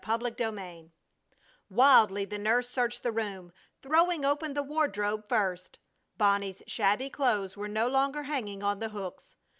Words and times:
CHAPTER 0.03 0.33
XIII 0.35 0.89
Wildly 1.69 2.25
the 2.25 2.39
nurse 2.39 2.67
searched 2.67 3.03
the 3.03 3.11
room, 3.11 3.53
throwing 3.83 4.25
open 4.25 4.55
the 4.55 4.63
wardrobe 4.63 5.27
first! 5.27 5.77
Bonnie's 6.17 6.63
shabby 6.65 7.11
clothes 7.11 7.55
were 7.55 7.67
no 7.67 7.87
longer 7.87 8.23
hanging 8.23 8.63
on 8.63 8.79
the 8.79 8.89
hooks! 8.89 9.35